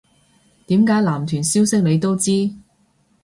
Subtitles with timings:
[0.65, 2.51] 點解男團消息你都知